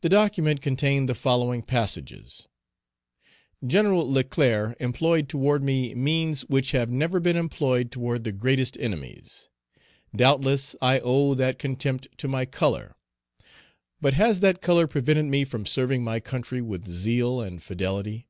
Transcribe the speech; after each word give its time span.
The 0.00 0.08
document 0.08 0.60
contained 0.60 1.08
the 1.08 1.14
following 1.14 1.62
passages: 1.62 2.48
"General 3.64 4.10
Leclerc 4.10 4.76
employed 4.80 5.28
toward 5.28 5.62
me 5.62 5.94
means 5.94 6.40
which 6.48 6.72
have 6.72 6.90
never 6.90 7.20
been 7.20 7.36
employed 7.36 7.92
toward 7.92 8.24
the 8.24 8.32
greatest 8.32 8.76
enemies. 8.80 9.48
Doubtless, 10.16 10.74
I 10.82 10.98
owe 10.98 11.34
that 11.34 11.60
contempt 11.60 12.08
to 12.18 12.26
my 12.26 12.44
color; 12.44 12.96
but 14.00 14.14
has 14.14 14.40
that 14.40 14.60
color 14.60 14.88
prevented 14.88 15.26
me 15.26 15.44
from 15.44 15.64
serving 15.64 16.02
my 16.02 16.18
country 16.18 16.60
with 16.60 16.88
zeal 16.88 17.40
and 17.40 17.62
fidelity? 17.62 18.26